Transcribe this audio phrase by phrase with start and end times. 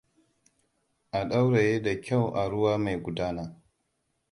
[1.17, 3.43] A ɗauraye da kyau a ruwa mai gudana.